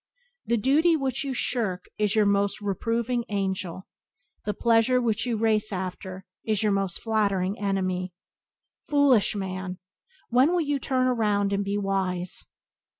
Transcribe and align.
The 0.47 0.57
duty 0.57 0.95
which 0.95 1.23
you 1.23 1.31
shirk 1.31 1.85
is 1.99 2.15
your 2.15 2.25
reproving 2.63 3.23
angel; 3.29 3.85
the 4.45 4.53
pleasure 4.55 4.99
which 4.99 5.27
you 5.27 5.37
race 5.37 5.71
after 5.71 6.25
is 6.43 6.63
your 6.63 6.87
flattering 6.89 7.59
enemy. 7.59 8.15
Foolish 8.89 9.35
man! 9.35 9.77
when 10.29 10.51
will 10.53 10.61
you 10.61 10.79
turn 10.79 11.07
round 11.15 11.53
and 11.53 11.63
be 11.63 11.77
wise? 11.77 12.47